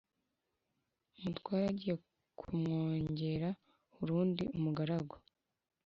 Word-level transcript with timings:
umutware 1.17 1.65
agiye 1.71 1.95
kumwongera 2.39 3.49
urundi 4.01 4.43
umugaragu 4.57 5.15